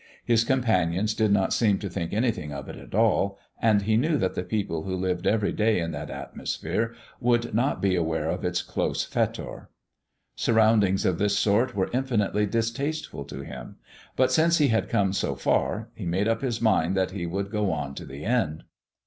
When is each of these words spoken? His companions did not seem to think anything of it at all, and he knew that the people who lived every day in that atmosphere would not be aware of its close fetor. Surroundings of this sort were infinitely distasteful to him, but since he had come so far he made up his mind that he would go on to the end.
His 0.25 0.43
companions 0.43 1.13
did 1.13 1.31
not 1.31 1.53
seem 1.53 1.77
to 1.77 1.87
think 1.87 2.11
anything 2.11 2.51
of 2.51 2.67
it 2.67 2.75
at 2.75 2.95
all, 2.95 3.37
and 3.61 3.83
he 3.83 3.97
knew 3.97 4.17
that 4.17 4.33
the 4.33 4.41
people 4.41 4.81
who 4.81 4.95
lived 4.95 5.27
every 5.27 5.51
day 5.51 5.79
in 5.79 5.91
that 5.91 6.09
atmosphere 6.09 6.95
would 7.19 7.53
not 7.53 7.83
be 7.83 7.95
aware 7.95 8.27
of 8.31 8.43
its 8.43 8.63
close 8.63 9.03
fetor. 9.03 9.69
Surroundings 10.35 11.05
of 11.05 11.19
this 11.19 11.37
sort 11.37 11.75
were 11.75 11.91
infinitely 11.93 12.47
distasteful 12.47 13.23
to 13.25 13.41
him, 13.41 13.75
but 14.15 14.31
since 14.31 14.57
he 14.57 14.69
had 14.69 14.89
come 14.89 15.13
so 15.13 15.35
far 15.35 15.89
he 15.93 16.07
made 16.07 16.27
up 16.27 16.41
his 16.41 16.59
mind 16.63 16.97
that 16.97 17.11
he 17.11 17.27
would 17.27 17.51
go 17.51 17.71
on 17.71 17.93
to 17.93 18.03
the 18.05 18.25
end. 18.25 18.63